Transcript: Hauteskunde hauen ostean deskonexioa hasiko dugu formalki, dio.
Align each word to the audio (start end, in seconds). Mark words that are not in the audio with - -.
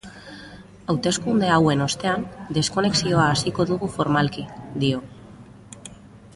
Hauteskunde 0.93 1.49
hauen 1.57 1.83
ostean 1.87 2.25
deskonexioa 2.59 3.27
hasiko 3.35 3.69
dugu 3.73 3.93
formalki, 3.99 4.47
dio. 4.85 5.07